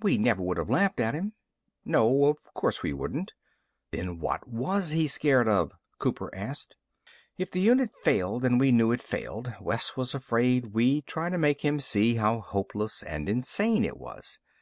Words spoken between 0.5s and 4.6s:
have laughed at him." "No. Of course we wouldn't." "Then what